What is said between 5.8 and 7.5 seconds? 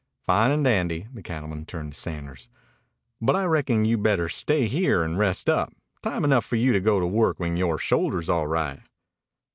Time enough for you to go to work